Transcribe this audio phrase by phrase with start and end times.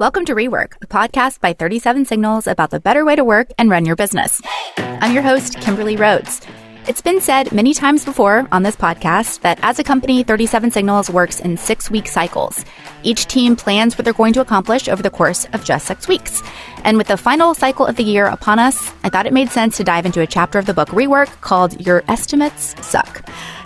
[0.00, 3.68] Welcome to Rework, a podcast by 37 Signals about the better way to work and
[3.68, 4.40] run your business.
[4.76, 6.40] I'm your host, Kimberly Rhodes.
[6.88, 11.10] It's been said many times before on this podcast that as a company, 37 Signals
[11.10, 12.64] works in six week cycles.
[13.02, 16.42] Each team plans what they're going to accomplish over the course of just six weeks.
[16.84, 19.76] And with the final cycle of the year upon us, I thought it made sense
[19.76, 23.22] to dive into a chapter of the book Rework called Your Estimates Suck.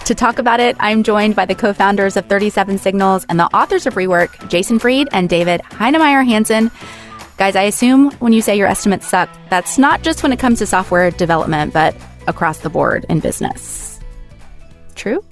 [0.06, 3.46] To talk about it, I'm joined by the co founders of 37 Signals and the
[3.56, 6.72] authors of Rework, Jason Fried and David Heinemeier Hansson.
[7.36, 10.58] Guys, I assume when you say your estimates suck, that's not just when it comes
[10.58, 11.94] to software development, but
[12.26, 14.00] across the board in business.
[14.94, 15.24] True?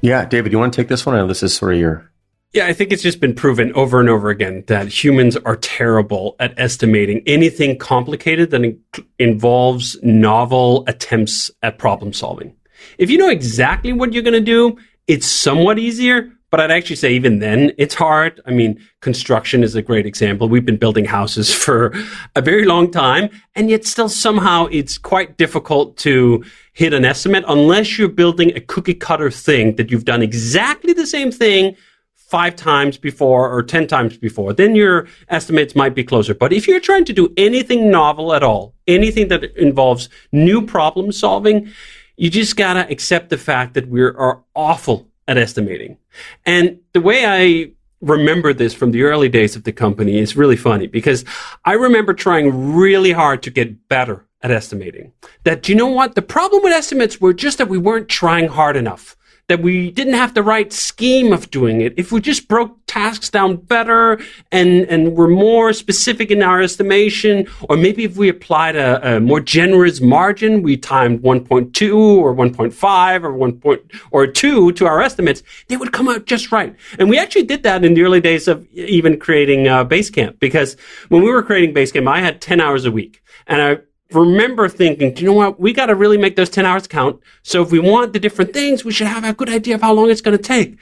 [0.00, 1.14] Yeah, David, you want to take this one?
[1.14, 2.10] Or this is sort of your.
[2.52, 6.36] Yeah, I think it's just been proven over and over again that humans are terrible
[6.38, 8.80] at estimating anything complicated that in-
[9.18, 12.54] involves novel attempts at problem solving.
[12.96, 16.30] If you know exactly what you're going to do, it's somewhat easier.
[16.54, 18.40] But I'd actually say even then, it's hard.
[18.46, 20.48] I mean, construction is a great example.
[20.48, 21.92] We've been building houses for
[22.36, 27.44] a very long time, and yet still somehow it's quite difficult to hit an estimate
[27.48, 31.74] unless you're building a cookie cutter thing that you've done exactly the same thing
[32.14, 36.34] five times before or 10 times before, then your estimates might be closer.
[36.34, 41.10] But if you're trying to do anything novel at all, anything that involves new problem
[41.10, 41.72] solving,
[42.16, 45.98] you just gotta accept the fact that we are awful at estimating.
[46.44, 50.56] And the way I remember this from the early days of the company is really
[50.56, 51.24] funny because
[51.64, 55.12] I remember trying really hard to get better at estimating.
[55.44, 56.14] That, you know what?
[56.14, 59.16] The problem with estimates were just that we weren't trying hard enough
[59.48, 61.94] that we didn't have the right scheme of doing it.
[61.96, 64.18] If we just broke tasks down better
[64.50, 69.20] and, and were more specific in our estimation, or maybe if we applied a, a
[69.20, 75.02] more generous margin, we timed 1.2 or 1.5 or 1 point, or 2 to our
[75.02, 76.74] estimates, they would come out just right.
[76.98, 80.76] And we actually did that in the early days of even creating uh, Basecamp because
[81.08, 83.22] when we were creating Basecamp, I had 10 hours a week.
[83.46, 83.78] And I
[84.10, 85.58] remember thinking, do you know what?
[85.58, 87.20] We got to really make those 10 hours count.
[87.42, 89.92] So if we want the different things, we should have a good idea of how
[89.92, 90.78] long it's going to take.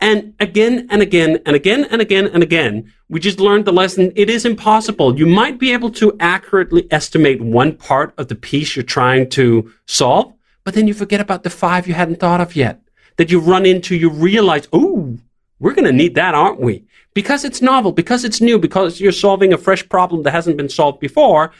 [0.00, 4.12] And again and again and again and again and again, we just learned the lesson.
[4.16, 5.16] It is impossible.
[5.16, 9.72] You might be able to accurately estimate one part of the piece you're trying to
[9.86, 10.32] solve,
[10.64, 12.80] but then you forget about the five you hadn't thought of yet
[13.16, 13.94] that you run into.
[13.94, 15.18] You realize, oh,
[15.60, 16.84] we're going to need that, aren't we?
[17.14, 20.68] Because it's novel, because it's new, because you're solving a fresh problem that hasn't been
[20.68, 21.52] solved before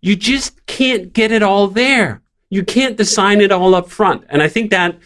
[0.00, 2.22] you just can't get it all there.
[2.50, 4.24] You can't design it all up front.
[4.28, 4.98] And I think that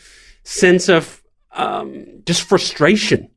[0.44, 1.22] sense of
[1.52, 3.28] um, just frustration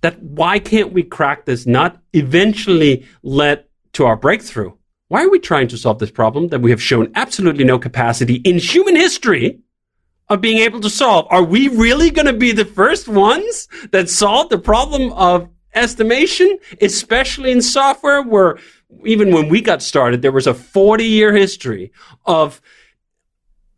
[0.00, 3.64] that why can't we crack this nut eventually led
[3.94, 4.72] to our breakthrough.
[5.08, 8.36] Why are we trying to solve this problem that we have shown absolutely no capacity
[8.36, 9.60] in human history
[10.28, 11.26] of being able to solve?
[11.30, 16.58] Are we really going to be the first ones that solve the problem of estimation,
[16.80, 18.58] especially in software where
[19.04, 21.92] even when we got started, there was a 40 year history
[22.26, 22.60] of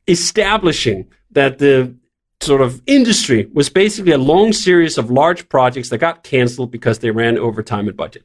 [0.09, 1.95] establishing that the
[2.41, 7.01] sort of industry was basically a long series of large projects that got canceled because
[7.01, 8.25] they ran over time and budget.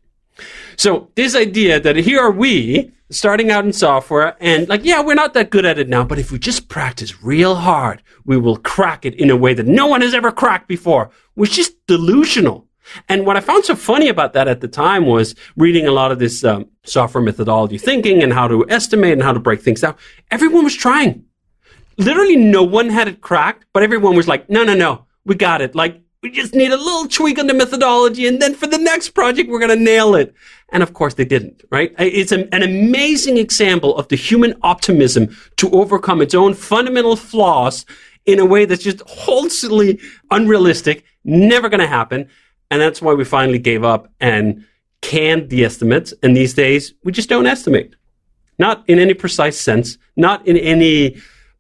[0.77, 5.15] So this idea that here are we starting out in software and like, yeah, we're
[5.15, 8.57] not that good at it now, but if we just practice real hard, we will
[8.57, 12.67] crack it in a way that no one has ever cracked before was just delusional.
[13.09, 16.11] And what I found so funny about that at the time was reading a lot
[16.11, 19.81] of this um, software methodology thinking and how to estimate and how to break things
[19.81, 19.95] down.
[20.31, 21.25] Everyone was trying.
[21.97, 25.61] Literally no one had it cracked, but everyone was like, no, no, no, we got
[25.61, 25.75] it.
[25.75, 28.25] Like, we just need a little tweak on the methodology.
[28.25, 30.33] And then for the next project, we're going to nail it.
[30.69, 31.93] And of course they didn't, right?
[31.99, 37.85] It's an, an amazing example of the human optimism to overcome its own fundamental flaws
[38.25, 39.99] in a way that's just wholesomely
[40.31, 42.27] unrealistic, never going to happen.
[42.75, 44.65] And that's why we finally gave up and
[44.99, 46.13] canned the estimates.
[46.21, 47.95] And these days, we just don't estimate.
[48.59, 51.15] Not in any precise sense, not in any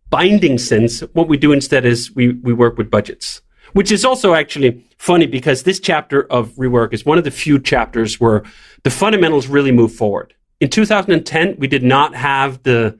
[0.09, 0.99] binding sense.
[1.13, 5.25] What we do instead is we, we work with budgets, which is also actually funny
[5.25, 8.43] because this chapter of rework is one of the few chapters where
[8.83, 10.33] the fundamentals really move forward.
[10.59, 12.99] In 2010, we did not have the,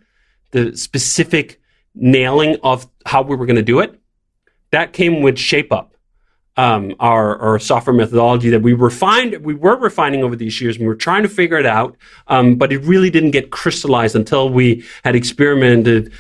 [0.52, 1.60] the specific
[1.94, 4.00] nailing of how we were going to do it.
[4.72, 5.95] That came with Shape Up
[6.58, 10.84] um, our, our software methodology that we refined, we were refining over these years and
[10.84, 11.98] we were trying to figure it out.
[12.28, 16.14] Um, but it really didn't get crystallized until we had experimented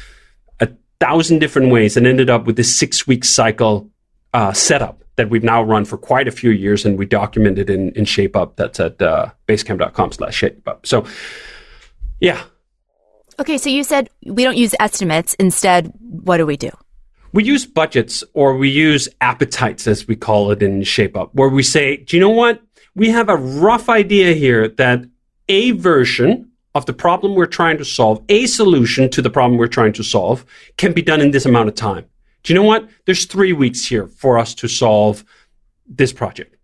[0.60, 3.90] a thousand different ways and ended up with this six week cycle,
[4.34, 7.92] uh, setup that we've now run for quite a few years and we documented in,
[7.92, 8.58] in ShapeUp.
[8.58, 10.86] That's at, uh, basecamp.com slash ShapeUp.
[10.86, 11.06] So,
[12.20, 12.44] yeah.
[13.40, 13.58] Okay.
[13.58, 15.34] So you said we don't use estimates.
[15.36, 16.72] Instead, what do we do?
[17.36, 21.50] We use budgets or we use appetites, as we call it in Shape Up, where
[21.50, 22.62] we say, do you know what?
[22.96, 25.06] we have a rough idea here that
[25.50, 29.68] a version of the problem we're trying to solve, a solution to the problem we're
[29.68, 30.46] trying to solve,
[30.78, 32.06] can be done in this amount of time.
[32.44, 32.90] Do you know what?
[33.06, 35.24] There's three weeks here for us to solve
[35.88, 36.56] this project.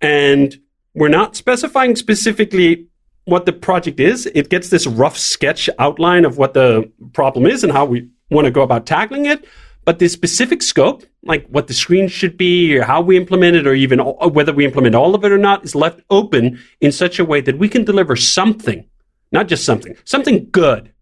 [0.00, 0.58] And
[0.94, 2.86] we're not specifying specifically
[3.24, 4.26] what the project is.
[4.26, 8.46] It gets this rough sketch outline of what the problem is and how we want
[8.46, 9.46] to go about tackling it.
[9.84, 13.66] But the specific scope, like what the screen should be, or how we implement it,
[13.66, 17.18] or even whether we implement all of it or not, is left open in such
[17.18, 18.84] a way that we can deliver something,
[19.32, 20.92] not just something, something good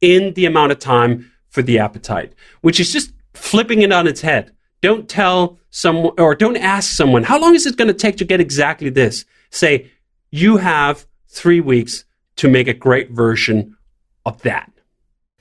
[0.00, 4.20] in the amount of time for the appetite, which is just flipping it on its
[4.20, 4.52] head.
[4.82, 8.24] Don't tell someone or don't ask someone, how long is it going to take to
[8.24, 9.24] get exactly this?
[9.50, 9.90] Say,
[10.30, 12.04] you have three weeks
[12.36, 13.76] to make a great version
[14.26, 14.70] of that.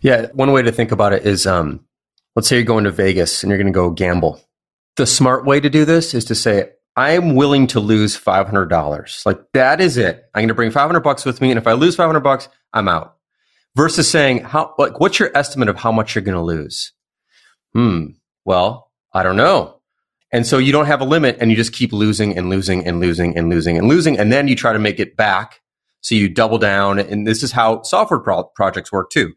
[0.01, 1.83] Yeah, one way to think about it is um,
[2.35, 4.41] let's say you're going to Vegas and you're going to go gamble.
[4.97, 9.25] The smart way to do this is to say, I'm willing to lose $500.
[9.25, 10.23] Like that is it.
[10.33, 11.51] I'm going to bring 500 bucks with me.
[11.51, 13.15] And if I lose 500 bucks, I'm out
[13.75, 16.93] versus saying, how, like, what's your estimate of how much you're going to lose?
[17.73, 18.11] Hmm.
[18.45, 19.81] Well, I don't know.
[20.31, 22.99] And so you don't have a limit and you just keep losing and losing and
[22.99, 24.17] losing and losing and losing.
[24.17, 25.61] And then you try to make it back.
[26.01, 26.99] So you double down.
[26.99, 29.33] And this is how software pro- projects work too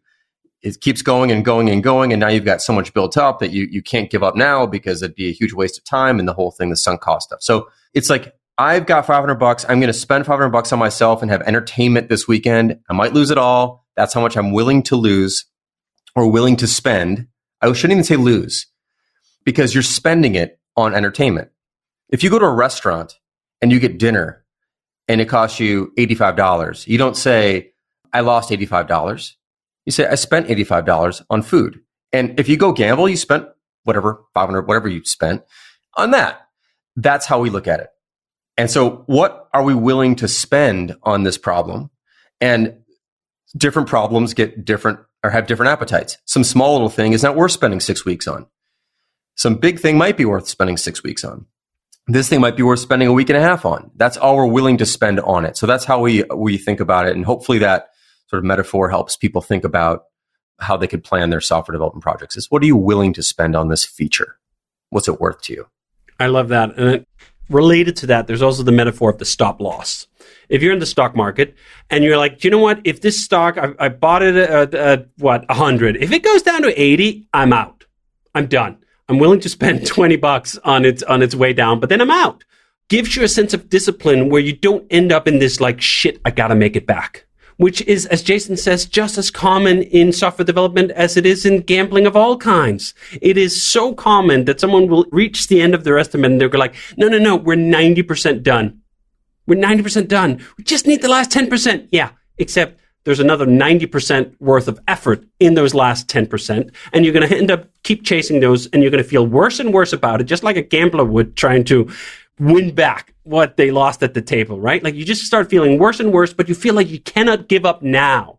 [0.62, 2.12] it keeps going and going and going.
[2.12, 4.66] And now you've got so much built up that you, you can't give up now
[4.66, 7.28] because it'd be a huge waste of time and the whole thing, the sunk cost
[7.28, 7.42] stuff.
[7.42, 9.64] So it's like, I've got 500 bucks.
[9.68, 12.80] I'm going to spend 500 bucks on myself and have entertainment this weekend.
[12.90, 13.86] I might lose it all.
[13.94, 15.44] That's how much I'm willing to lose
[16.16, 17.28] or willing to spend.
[17.62, 18.66] I shouldn't even say lose
[19.44, 21.50] because you're spending it on entertainment.
[22.08, 23.14] If you go to a restaurant
[23.62, 24.44] and you get dinner
[25.06, 27.72] and it costs you $85, you don't say,
[28.12, 29.34] I lost $85
[29.88, 31.80] you say, I spent $85 on food.
[32.12, 33.48] And if you go gamble, you spent
[33.84, 35.44] whatever, 500, whatever you spent
[35.96, 36.42] on that.
[36.94, 37.88] That's how we look at it.
[38.58, 41.88] And so what are we willing to spend on this problem?
[42.38, 42.80] And
[43.56, 46.18] different problems get different or have different appetites.
[46.26, 48.44] Some small little thing is not worth spending six weeks on.
[49.36, 51.46] Some big thing might be worth spending six weeks on.
[52.08, 53.90] This thing might be worth spending a week and a half on.
[53.96, 55.56] That's all we're willing to spend on it.
[55.56, 57.16] So that's how we, we think about it.
[57.16, 57.88] And hopefully that
[58.28, 60.04] sort of metaphor helps people think about
[60.60, 63.54] how they could plan their software development projects is what are you willing to spend
[63.54, 64.38] on this feature?
[64.90, 65.66] What's it worth to you?
[66.18, 66.76] I love that.
[66.76, 67.08] And it,
[67.48, 70.06] related to that, there's also the metaphor of the stop loss.
[70.48, 71.54] If you're in the stock market
[71.90, 72.80] and you're like, you know what?
[72.84, 75.96] If this stock, I, I bought it at, at what, 100.
[75.96, 77.84] If it goes down to 80, I'm out.
[78.34, 78.78] I'm done.
[79.08, 82.10] I'm willing to spend 20 bucks on its, on its way down, but then I'm
[82.10, 82.44] out.
[82.88, 86.20] Gives you a sense of discipline where you don't end up in this like, shit,
[86.24, 87.27] I gotta make it back
[87.58, 91.60] which is, as Jason says, just as common in software development as it is in
[91.60, 92.94] gambling of all kinds.
[93.20, 96.48] It is so common that someone will reach the end of their estimate and they'll
[96.48, 98.80] go like, no, no, no, we're 90% done.
[99.46, 100.40] We're 90% done.
[100.56, 101.88] We just need the last 10%.
[101.90, 106.72] Yeah, except there's another 90% worth of effort in those last 10%.
[106.92, 109.58] And you're going to end up keep chasing those and you're going to feel worse
[109.58, 111.90] and worse about it, just like a gambler would trying to
[112.38, 114.82] win back what they lost at the table, right?
[114.82, 117.66] Like you just start feeling worse and worse, but you feel like you cannot give
[117.66, 118.38] up now.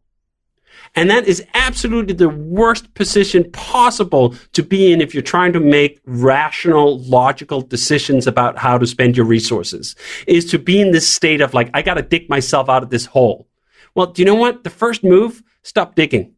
[0.96, 5.60] And that is absolutely the worst position possible to be in if you're trying to
[5.60, 9.96] make rational, logical decisions about how to spend your resources,
[10.26, 12.90] is to be in this state of like, I got to dig myself out of
[12.90, 13.48] this hole.
[13.94, 14.64] Well, do you know what?
[14.64, 16.34] The first move, stop digging.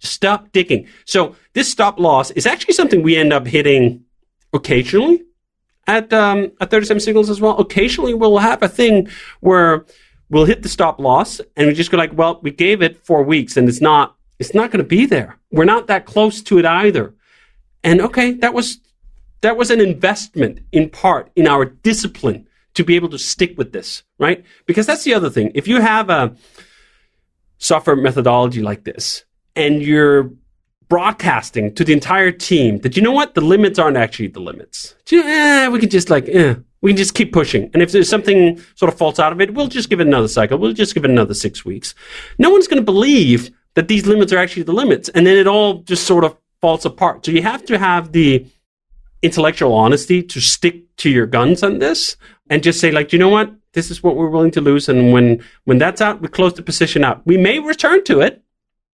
[0.00, 0.86] Stop digging.
[1.06, 4.04] So this stop loss is actually something we end up hitting
[4.52, 5.22] occasionally
[5.88, 7.58] at um, at 37 signals as well.
[7.58, 9.08] Occasionally, we'll have a thing
[9.40, 9.84] where
[10.28, 13.24] we'll hit the stop loss, and we just go like, "Well, we gave it four
[13.24, 15.38] weeks, and it's not it's not going to be there.
[15.50, 17.14] We're not that close to it either."
[17.82, 18.78] And okay, that was
[19.40, 23.72] that was an investment in part in our discipline to be able to stick with
[23.72, 24.44] this, right?
[24.66, 25.50] Because that's the other thing.
[25.54, 26.36] If you have a
[27.58, 29.24] software methodology like this,
[29.56, 30.30] and you're
[30.88, 34.94] broadcasting to the entire team that you know what the limits aren't actually the limits.
[35.12, 38.60] Eh, we can just like eh, we can just keep pushing, and if there's something
[38.74, 40.58] sort of falls out of it, we'll just give it another cycle.
[40.58, 41.94] We'll just give it another six weeks.
[42.38, 45.46] No one's going to believe that these limits are actually the limits, and then it
[45.46, 47.24] all just sort of falls apart.
[47.24, 48.46] So you have to have the
[49.22, 52.16] intellectual honesty to stick to your guns on this
[52.50, 55.12] and just say like, you know what, this is what we're willing to lose, and
[55.12, 57.26] when when that's out, we close the position out.
[57.26, 58.42] We may return to it,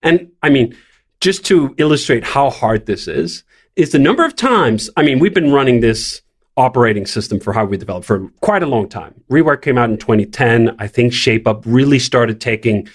[0.03, 0.75] and I mean
[1.21, 3.43] just to illustrate how hard this is,
[3.75, 6.21] is the number of times, I mean, we've been running this
[6.57, 9.13] operating system for how we develop for quite a long time.
[9.29, 10.75] Rework came out in 2010.
[10.79, 12.87] I think ShapeUp really started taking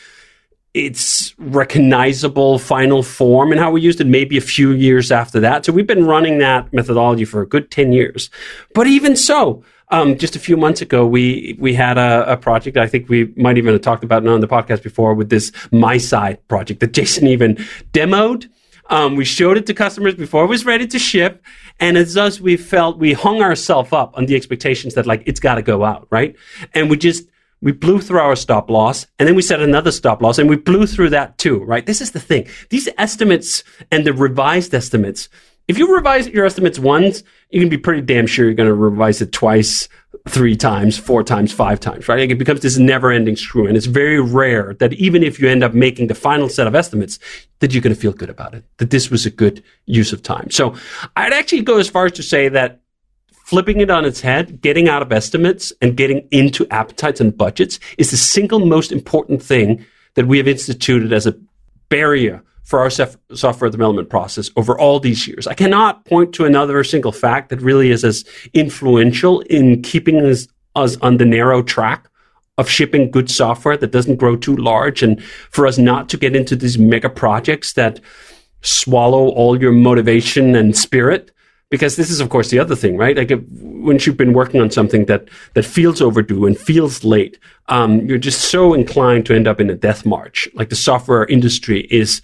[0.72, 5.64] its recognizable final form and how we used it maybe a few years after that.
[5.64, 8.30] So we've been running that methodology for a good 10 years.
[8.72, 12.76] But even so, um, just a few months ago, we we had a, a, project.
[12.76, 15.50] I think we might even have talked about it on the podcast before with this
[15.72, 17.56] MySide project that Jason even
[17.92, 18.48] demoed.
[18.88, 21.44] Um, we showed it to customers before it was ready to ship,
[21.78, 25.40] and as us, we felt we hung ourselves up on the expectations that like it's
[25.40, 26.36] got to go out, right?
[26.74, 27.28] And we just
[27.62, 30.56] we blew through our stop loss and then we set another stop loss and we
[30.56, 31.84] blew through that too, right?
[31.84, 32.46] This is the thing.
[32.70, 35.28] These estimates and the revised estimates,
[35.70, 38.74] if you revise your estimates once, you can be pretty damn sure you're going to
[38.74, 39.88] revise it twice,
[40.28, 42.18] three times, four times, five times, right?
[42.18, 43.68] Like it becomes this never ending screw.
[43.68, 46.74] And it's very rare that even if you end up making the final set of
[46.74, 47.20] estimates,
[47.60, 50.24] that you're going to feel good about it, that this was a good use of
[50.24, 50.50] time.
[50.50, 50.74] So
[51.14, 52.80] I'd actually go as far as to say that
[53.44, 57.78] flipping it on its head, getting out of estimates and getting into appetites and budgets
[57.96, 61.36] is the single most important thing that we have instituted as a
[61.88, 65.46] barrier for our software development process over all these years.
[65.46, 68.24] I cannot point to another single fact that really is as
[68.54, 72.08] influential in keeping us, us on the narrow track
[72.58, 76.36] of shipping good software that doesn't grow too large and for us not to get
[76.36, 77.98] into these mega projects that
[78.60, 81.32] swallow all your motivation and spirit.
[81.70, 83.16] Because this is of course the other thing right?
[83.16, 87.38] Like if, once you've been working on something that that feels overdue and feels late
[87.68, 90.48] um, you're just so inclined to end up in a death march.
[90.54, 92.20] Like the software industry is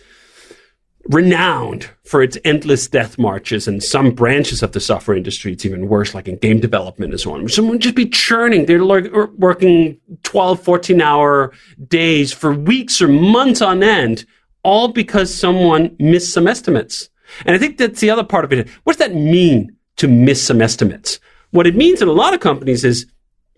[1.08, 5.88] renowned for its endless death marches and some branches of the software industry it's even
[5.88, 9.26] worse like in game development and so on someone just be churning they're like er,
[9.36, 11.52] working 12 14 hour
[11.86, 14.26] days for weeks or months on end
[14.64, 17.08] all because someone missed some estimates
[17.44, 18.68] and I think that's the other part of it.
[18.84, 21.20] What does that mean to miss some estimates?
[21.50, 23.06] What it means in a lot of companies is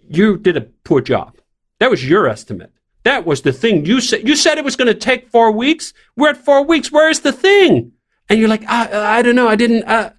[0.08, 1.36] you did a poor job.
[1.80, 2.72] That was your estimate.
[3.08, 4.28] That was the thing you said.
[4.28, 5.94] You said it was going to take four weeks.
[6.14, 6.92] We're at four weeks.
[6.92, 7.92] Where's the thing?
[8.28, 9.48] And you're like, I, I don't know.
[9.48, 9.84] I didn't.
[9.84, 10.10] Uh,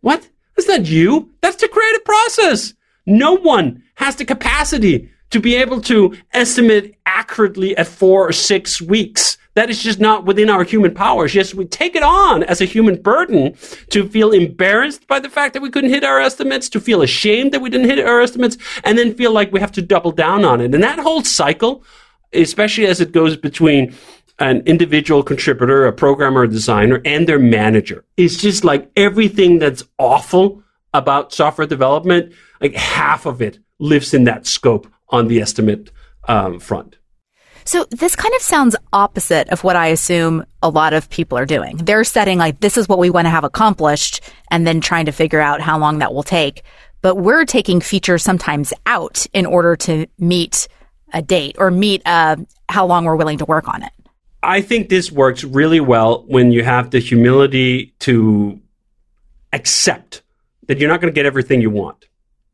[0.00, 0.30] what?
[0.54, 1.32] That's not you.
[1.40, 2.72] That's the creative process.
[3.04, 8.80] No one has the capacity to be able to estimate accurately at four or six
[8.80, 9.38] weeks.
[9.54, 11.34] That is just not within our human powers.
[11.34, 13.56] Yes, we take it on as a human burden
[13.90, 17.50] to feel embarrassed by the fact that we couldn't hit our estimates, to feel ashamed
[17.52, 20.44] that we didn't hit our estimates, and then feel like we have to double down
[20.44, 20.72] on it.
[20.74, 21.82] And that whole cycle,
[22.36, 23.94] especially as it goes between
[24.38, 29.82] an individual contributor, a programmer, a designer, and their manager, It's just like everything that's
[29.98, 30.62] awful
[30.92, 35.90] about software development, like half of it lives in that scope on the estimate
[36.28, 36.98] um, front.
[37.64, 41.46] So this kind of sounds opposite of what I assume a lot of people are
[41.46, 41.78] doing.
[41.78, 45.12] They're setting like, this is what we want to have accomplished and then trying to
[45.12, 46.62] figure out how long that will take.
[47.02, 50.68] But we're taking features sometimes out in order to meet
[51.16, 52.36] a date or meet uh,
[52.68, 53.92] how long we're willing to work on it.
[54.42, 58.60] I think this works really well when you have the humility to
[59.52, 60.22] accept
[60.66, 62.06] that you're not going to get everything you want.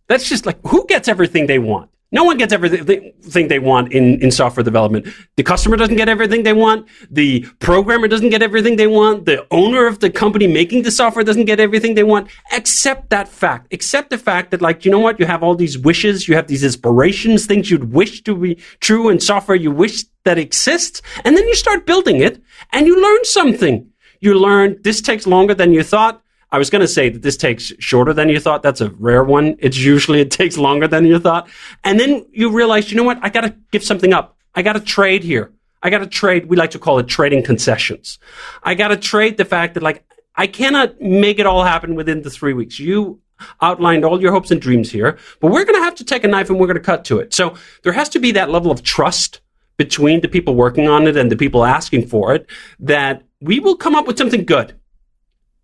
[0.07, 1.91] That's just like who gets everything they want?
[2.13, 5.09] No one gets everything they want in, in software development.
[5.37, 6.87] The customer doesn't get everything they want.
[7.11, 9.25] The programmer doesn't get everything they want.
[9.25, 12.29] The owner of the company making the software doesn't get everything they want.
[12.53, 13.73] Accept that fact.
[13.73, 15.19] Accept the fact that, like, you know what?
[15.19, 16.29] You have all these wishes.
[16.29, 20.39] You have these inspirations, things you'd wish to be true in software you wish that
[20.39, 21.01] exists.
[21.25, 22.43] And then you start building it
[22.73, 23.91] and you learn something.
[24.21, 26.22] You learn this takes longer than you thought.
[26.53, 28.63] I was going to say that this takes shorter than you thought.
[28.63, 29.57] That's a rare one.
[29.59, 31.49] It's usually it takes longer than you thought.
[31.83, 33.19] And then you realize, you know what?
[33.23, 34.37] I got to give something up.
[34.55, 35.51] I got to trade here.
[35.83, 36.47] I got to trade.
[36.47, 38.19] We like to call it trading concessions.
[38.63, 40.05] I got to trade the fact that like
[40.37, 42.79] I cannot make it all happen within the three weeks.
[42.79, 43.21] You
[43.61, 46.29] outlined all your hopes and dreams here, but we're going to have to take a
[46.29, 47.35] knife and we're going to cut to it.
[47.35, 49.41] So there has to be that level of trust
[49.79, 52.47] between the people working on it and the people asking for it
[52.79, 54.79] that we will come up with something good.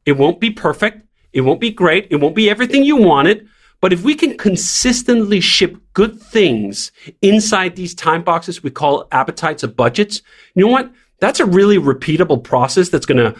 [0.09, 1.07] It won't be perfect.
[1.35, 2.07] It won't be great.
[2.09, 3.47] It won't be everything you wanted.
[3.83, 9.63] But if we can consistently ship good things inside these time boxes we call appetites
[9.63, 10.23] of budgets,
[10.55, 10.91] you know what?
[11.21, 13.39] That's a really repeatable process that's going to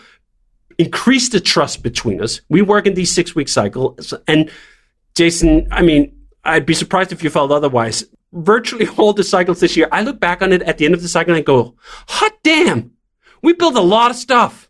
[0.77, 2.43] increase the trust between us.
[2.51, 4.13] We work in these six week cycles.
[4.27, 4.51] And
[5.15, 8.05] Jason, I mean, I'd be surprised if you felt otherwise.
[8.35, 11.01] Virtually all the cycles this year, I look back on it at the end of
[11.01, 11.77] the cycle and I go,
[12.09, 12.91] hot damn,
[13.41, 14.68] we built a lot of stuff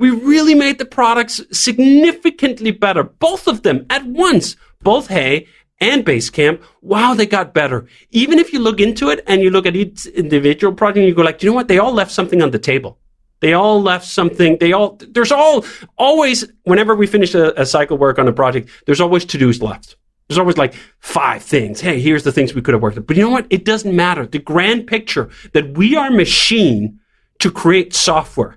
[0.00, 3.04] we really made the products significantly better.
[3.04, 4.56] Both of them at once.
[4.82, 5.46] Both Hey
[5.78, 6.62] and Basecamp.
[6.80, 7.86] Wow, they got better.
[8.10, 11.20] Even if you look into it and you look at each individual project, you go
[11.20, 11.68] like, you know what?
[11.68, 12.98] They all left something on the table.
[13.40, 14.56] They all left something.
[14.58, 15.66] They all, there's all,
[15.98, 19.96] always, whenever we finish a, a cycle work on a project, there's always to-dos left.
[20.28, 21.78] There's always like five things.
[21.82, 23.02] Hey, here's the things we could have worked on.
[23.02, 23.46] But you know what?
[23.50, 24.26] It doesn't matter.
[24.26, 27.00] The grand picture that we are machine
[27.40, 28.56] to create software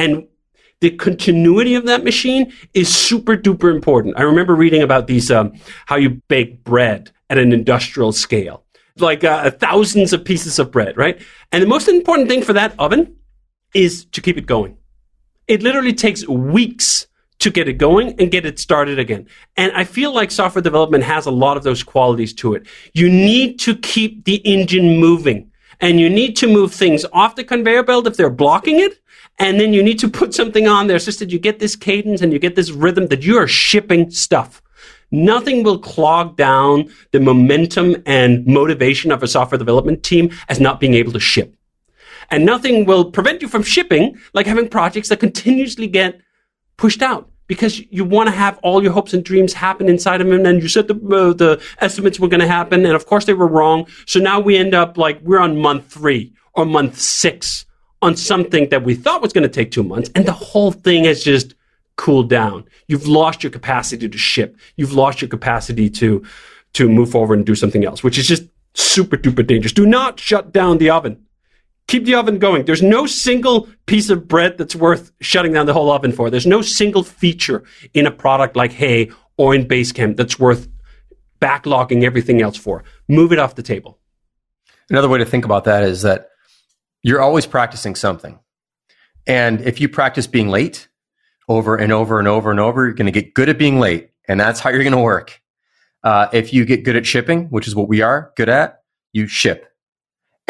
[0.00, 0.26] and
[0.80, 4.18] the continuity of that machine is super duper important.
[4.18, 5.52] I remember reading about these, um,
[5.86, 8.64] how you bake bread at an industrial scale,
[8.96, 11.20] like uh, thousands of pieces of bread, right?
[11.52, 13.16] And the most important thing for that oven
[13.74, 14.76] is to keep it going.
[15.46, 17.06] It literally takes weeks
[17.40, 19.26] to get it going and get it started again.
[19.56, 22.66] And I feel like software development has a lot of those qualities to it.
[22.94, 25.49] You need to keep the engine moving
[25.80, 29.00] and you need to move things off the conveyor belt if they're blocking it.
[29.38, 32.20] And then you need to put something on there so that you get this cadence
[32.20, 34.62] and you get this rhythm that you are shipping stuff.
[35.10, 40.78] Nothing will clog down the momentum and motivation of a software development team as not
[40.78, 41.56] being able to ship.
[42.30, 46.20] And nothing will prevent you from shipping like having projects that continuously get
[46.76, 50.28] pushed out because you want to have all your hopes and dreams happen inside of
[50.28, 50.46] them.
[50.46, 52.86] And you said the, uh, the estimates were going to happen.
[52.86, 53.88] And of course they were wrong.
[54.06, 57.66] So now we end up like we're on month three or month six
[58.02, 60.08] on something that we thought was going to take two months.
[60.14, 61.56] And the whole thing has just
[61.96, 62.66] cooled down.
[62.86, 64.56] You've lost your capacity to ship.
[64.76, 66.24] You've lost your capacity to,
[66.74, 69.72] to move forward and do something else, which is just super duper dangerous.
[69.72, 71.20] Do not shut down the oven
[71.90, 72.64] keep the oven going.
[72.64, 76.30] There's no single piece of bread that's worth shutting down the whole oven for.
[76.30, 80.68] There's no single feature in a product like Hey or in Basecamp that's worth
[81.40, 82.84] backlogging everything else for.
[83.08, 83.98] Move it off the table.
[84.88, 86.30] Another way to think about that is that
[87.02, 88.38] you're always practicing something.
[89.26, 90.88] And if you practice being late
[91.48, 94.10] over and over and over and over, you're going to get good at being late.
[94.28, 95.40] And that's how you're going to work.
[96.04, 98.82] Uh, if you get good at shipping, which is what we are good at,
[99.12, 99.69] you ship.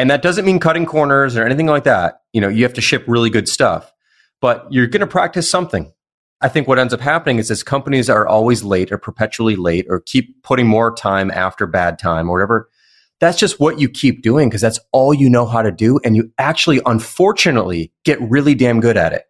[0.01, 2.23] And that doesn't mean cutting corners or anything like that.
[2.33, 3.93] You know, you have to ship really good stuff,
[4.41, 5.93] but you're going to practice something.
[6.41, 9.85] I think what ends up happening is as companies are always late or perpetually late
[9.91, 12.71] or keep putting more time after bad time or whatever,
[13.19, 16.01] that's just what you keep doing because that's all you know how to do.
[16.03, 19.25] And you actually, unfortunately, get really damn good at it.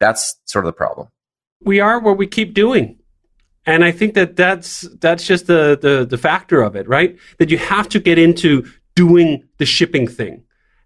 [0.00, 1.06] That's sort of the problem.
[1.62, 2.98] We are what we keep doing.
[3.66, 7.18] And I think that that's that's just the, the the factor of it, right?
[7.38, 10.42] That you have to get into doing the shipping thing.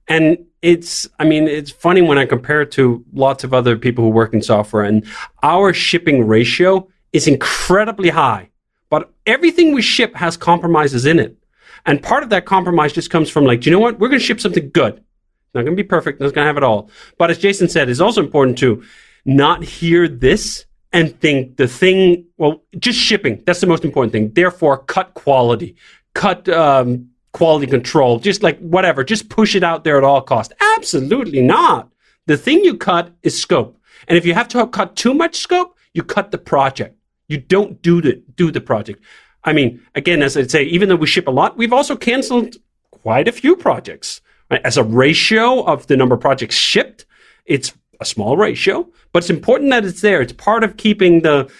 [0.06, 4.04] And it's, I mean, it's funny when I compare it to lots of other people
[4.04, 5.06] who work in software and
[5.42, 8.50] our shipping ratio is incredibly high,
[8.90, 11.38] but everything we ship has compromises in it.
[11.86, 13.98] And part of that compromise just comes from like, do you know what?
[13.98, 14.94] We're going to ship something good.
[14.98, 16.20] It's Not going to be perfect.
[16.20, 16.90] Not going to have it all.
[17.16, 18.84] But as Jason said, it's also important to
[19.24, 23.42] not hear this and think the thing, well, just shipping.
[23.46, 24.32] That's the most important thing.
[24.34, 25.76] Therefore, cut quality,
[26.12, 30.52] cut um, quality control, just like whatever, just push it out there at all costs.
[30.76, 31.90] Absolutely not.
[32.26, 33.78] The thing you cut is scope.
[34.08, 36.96] And if you have to cut too much scope, you cut the project.
[37.28, 39.02] You don't do the, do the project.
[39.44, 42.56] I mean, again, as I say, even though we ship a lot, we've also canceled
[42.90, 44.20] quite a few projects.
[44.50, 44.60] Right?
[44.64, 47.06] As a ratio of the number of projects shipped,
[47.46, 50.20] it's a small ratio, but it's important that it's there.
[50.20, 51.50] It's part of keeping the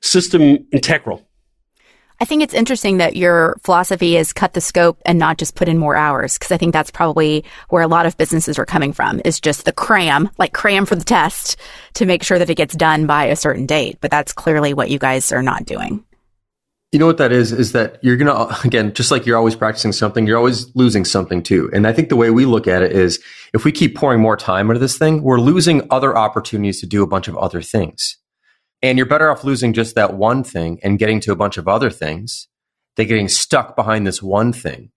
[0.00, 1.26] system integral.
[2.24, 5.68] I think it's interesting that your philosophy is cut the scope and not just put
[5.68, 8.94] in more hours because I think that's probably where a lot of businesses are coming
[8.94, 11.58] from is just the cram, like cram for the test
[11.92, 13.98] to make sure that it gets done by a certain date.
[14.00, 16.02] But that's clearly what you guys are not doing.
[16.92, 17.52] You know what that is?
[17.52, 21.04] Is that you're going to, again, just like you're always practicing something, you're always losing
[21.04, 21.68] something too.
[21.74, 24.38] And I think the way we look at it is if we keep pouring more
[24.38, 28.16] time into this thing, we're losing other opportunities to do a bunch of other things.
[28.84, 31.66] And you're better off losing just that one thing and getting to a bunch of
[31.66, 32.48] other things
[32.96, 34.90] than getting stuck behind this one thing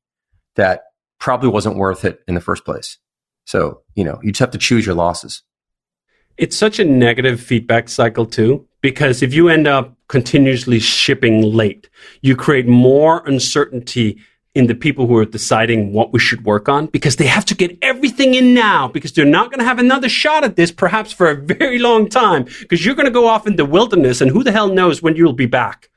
[0.57, 0.81] that
[1.21, 2.97] probably wasn't worth it in the first place.
[3.45, 5.41] So, you know, you just have to choose your losses.
[6.35, 11.89] It's such a negative feedback cycle too, because if you end up continuously shipping late,
[12.21, 14.19] you create more uncertainty
[14.57, 17.53] in the people who are deciding what we should work on because they have to
[17.53, 21.13] get everything in now because they're not going to have another shot at this perhaps
[21.13, 24.31] for a very long time because you're going to go off in the wilderness and
[24.31, 25.89] who the hell knows when you'll be back.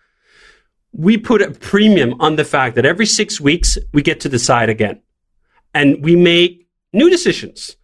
[0.93, 4.69] We put a premium on the fact that every six weeks we get to decide
[4.69, 5.01] again
[5.73, 7.77] and we make new decisions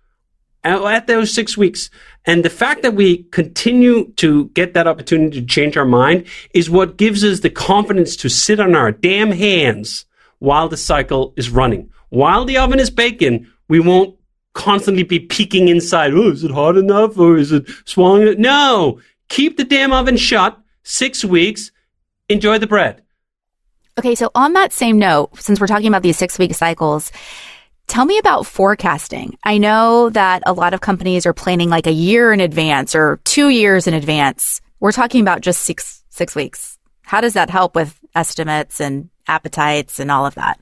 [0.63, 1.89] uh, at those six weeks.
[2.27, 6.69] And the fact that we continue to get that opportunity to change our mind is
[6.69, 10.05] what gives us the confidence to sit on our damn hands
[10.39, 11.91] while the cycle is running.
[12.11, 14.17] While the oven is baking, we won't
[14.53, 16.15] constantly be peeking inside.
[16.15, 20.59] Oh, is it hot enough or is it swallowing No, keep the damn oven shut.
[20.83, 21.73] Six weeks.
[22.29, 23.03] Enjoy the bread.
[23.99, 27.11] Okay, so on that same note, since we're talking about these six week cycles,
[27.87, 29.39] tell me about forecasting.
[29.43, 33.21] I know that a lot of companies are planning like a year in advance or
[33.25, 34.61] two years in advance.
[34.81, 36.79] We're talking about just six six weeks.
[37.03, 40.61] How does that help with estimates and appetites and all of that?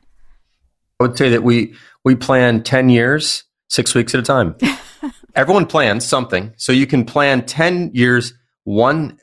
[1.01, 1.75] I would say that we
[2.05, 4.57] we plan 10 years, 6 weeks at a time.
[5.35, 6.53] Everyone plans something.
[6.57, 9.19] So you can plan 10 years one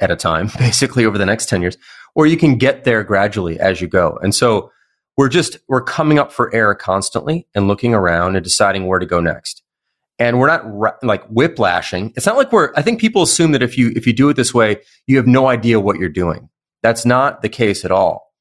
[0.00, 1.76] at a time, basically over the next 10 years,
[2.14, 4.18] or you can get there gradually as you go.
[4.22, 4.70] And so
[5.16, 9.06] we're just, we're coming up for air constantly and looking around and deciding where to
[9.06, 9.62] go next.
[10.18, 12.12] And we're not ra- like whiplashing.
[12.16, 14.34] It's not like we're, I think people assume that if you, if you do it
[14.34, 16.48] this way, you have no idea what you're doing.
[16.82, 18.31] That's not the case at all.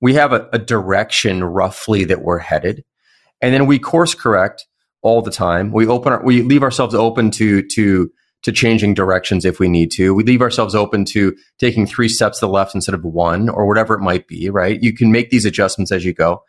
[0.00, 2.84] We have a, a direction roughly that we're headed.
[3.40, 4.66] And then we course correct
[5.02, 5.72] all the time.
[5.72, 8.10] We open, our, we leave ourselves open to, to,
[8.42, 10.14] to changing directions if we need to.
[10.14, 13.66] We leave ourselves open to taking three steps to the left instead of one or
[13.66, 14.82] whatever it might be, right?
[14.82, 16.42] You can make these adjustments as you go.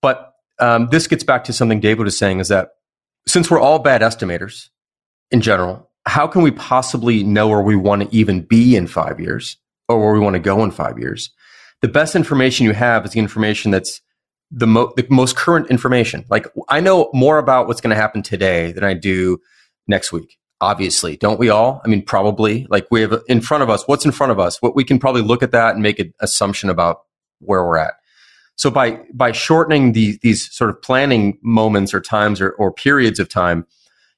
[0.00, 2.70] But um, this gets back to something David was saying is that
[3.26, 4.68] since we're all bad estimators
[5.30, 9.18] in general, how can we possibly know where we want to even be in five
[9.18, 9.56] years
[9.88, 11.30] or where we want to go in five years?
[11.84, 14.00] The best information you have is the information that's
[14.50, 16.24] the, mo- the most current information.
[16.30, 19.36] Like I know more about what's going to happen today than I do
[19.86, 20.38] next week.
[20.62, 21.82] Obviously, don't we all?
[21.84, 22.66] I mean, probably.
[22.70, 24.62] Like we have in front of us, what's in front of us?
[24.62, 27.00] What we can probably look at that and make an assumption about
[27.40, 27.92] where we're at.
[28.56, 33.18] So by by shortening the, these sort of planning moments or times or, or periods
[33.18, 33.66] of time,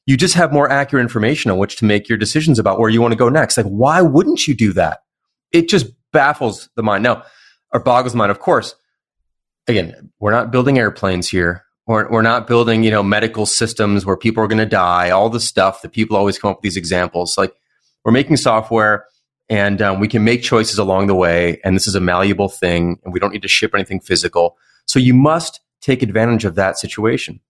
[0.07, 3.02] you just have more accurate information on which to make your decisions about where you
[3.02, 3.57] want to go next.
[3.57, 5.00] Like, why wouldn't you do that?
[5.50, 7.02] It just baffles the mind.
[7.02, 7.24] Now,
[7.72, 8.74] or boggles the mind, of course.
[9.68, 11.64] Again, we're not building airplanes here.
[11.87, 15.29] We're, we're not building, you know, medical systems where people are going to die, all
[15.31, 17.38] the stuff that people always come up with these examples.
[17.38, 17.55] Like,
[18.05, 19.07] we're making software
[19.48, 21.61] and um, we can make choices along the way.
[21.64, 24.57] And this is a malleable thing, and we don't need to ship anything physical.
[24.87, 27.40] So you must take advantage of that situation.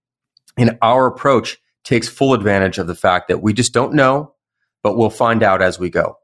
[0.59, 4.35] And our approach takes full advantage of the fact that we just don't know,
[4.83, 6.19] but we'll find out as we go.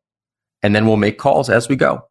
[0.62, 2.06] And then we'll make calls as we go.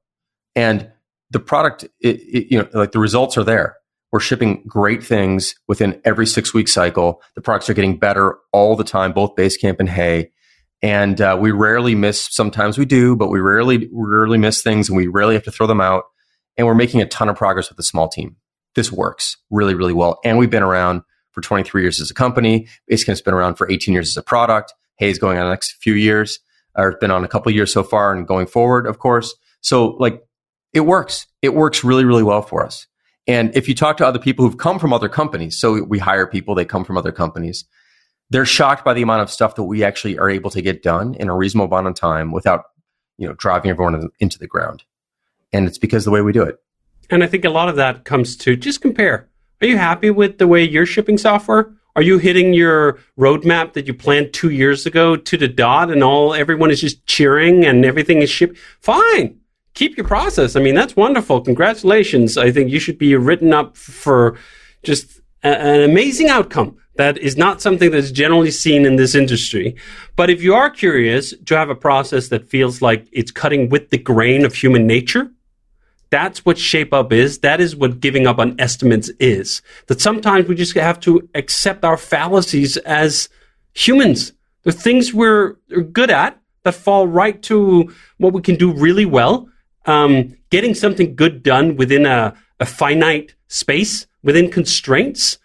[0.55, 0.91] And
[1.31, 3.77] the product, it, it, you know, like the results are there.
[4.11, 7.21] We're shipping great things within every six week cycle.
[7.35, 10.31] The products are getting better all the time, both Basecamp and Hey.
[10.81, 12.27] and uh, we rarely miss.
[12.29, 15.65] Sometimes we do, but we rarely rarely miss things, and we rarely have to throw
[15.67, 16.03] them out.
[16.57, 18.35] And we're making a ton of progress with a small team.
[18.75, 22.67] This works really, really well, and we've been around for 23 years as a company.
[22.91, 24.73] Basecamp's been around for 18 years as a product.
[24.97, 26.39] Hey's going on the next few years,
[26.75, 29.33] or been on a couple years so far, and going forward, of course.
[29.61, 30.21] So, like,
[30.73, 31.27] it works.
[31.41, 32.87] It works really, really well for us.
[33.27, 36.25] And if you talk to other people who've come from other companies, so we hire
[36.25, 37.65] people, they come from other companies
[38.31, 41.13] they're shocked by the amount of stuff that we actually are able to get done
[41.15, 42.63] in a reasonable amount of time without,
[43.17, 44.83] you know, driving everyone into the ground.
[45.53, 46.57] And it's because the way we do it.
[47.09, 49.27] And I think a lot of that comes to just compare.
[49.61, 51.73] Are you happy with the way you're shipping software?
[51.97, 56.01] Are you hitting your roadmap that you planned two years ago to the dot and
[56.01, 58.57] all everyone is just cheering and everything is shipped?
[58.79, 59.40] Fine.
[59.73, 60.55] Keep your process.
[60.55, 61.41] I mean, that's wonderful.
[61.41, 62.37] Congratulations.
[62.37, 64.37] I think you should be written up for
[64.83, 66.77] just a, an amazing outcome.
[66.95, 69.75] That is not something that's generally seen in this industry.
[70.15, 73.89] But if you are curious to have a process that feels like it's cutting with
[73.89, 75.31] the grain of human nature,
[76.09, 77.39] that's what shape up is.
[77.39, 79.61] That is what giving up on estimates is.
[79.87, 83.29] That sometimes we just have to accept our fallacies as
[83.73, 84.33] humans.
[84.63, 85.53] The things we're
[85.93, 89.47] good at that fall right to what we can do really well.
[89.85, 95.39] Um, getting something good done within a, a finite space, within constraints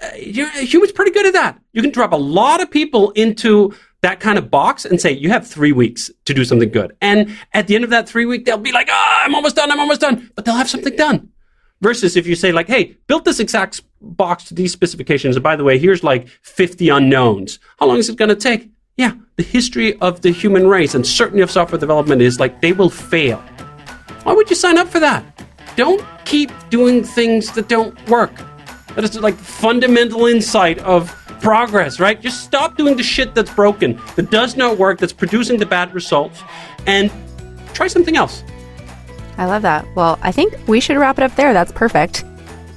[0.00, 1.60] uh, humans pretty good at that.
[1.72, 5.30] You can drop a lot of people into that kind of box and say, you
[5.30, 6.96] have three weeks to do something good.
[7.00, 9.72] And at the end of that three week, they'll be like, oh, I'm almost done.
[9.72, 10.30] I'm almost done.
[10.36, 11.30] But they'll have something done.
[11.80, 15.34] Versus if you say like, hey, build this exact box to these specifications.
[15.36, 17.58] And by the way, here's like 50 unknowns.
[17.78, 18.70] How long is it going to take?
[18.96, 19.12] Yeah.
[19.36, 22.90] The history of the human race and certainty of software development is like they will
[22.90, 23.42] fail.
[24.28, 25.24] Why would you sign up for that?
[25.74, 28.30] Don't keep doing things that don't work.
[28.94, 31.08] That is like fundamental insight of
[31.40, 32.20] progress, right?
[32.20, 35.94] Just stop doing the shit that's broken, that does not work, that's producing the bad
[35.94, 36.42] results,
[36.86, 37.10] and
[37.72, 38.44] try something else.
[39.38, 39.86] I love that.
[39.96, 41.54] Well, I think we should wrap it up there.
[41.54, 42.22] That's perfect.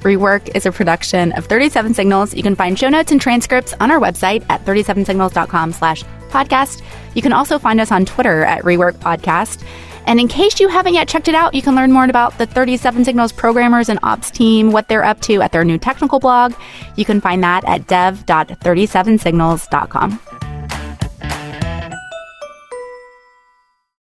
[0.03, 2.33] Rework is a production of 37 Signals.
[2.33, 6.81] You can find show notes and transcripts on our website at 37signals.com slash podcast.
[7.13, 9.65] You can also find us on Twitter at Rework Podcast.
[10.05, 12.45] And in case you haven't yet checked it out, you can learn more about the
[12.45, 16.53] 37 Signals programmers and ops team, what they're up to at their new technical blog.
[16.95, 20.19] You can find that at dev.37signals.com.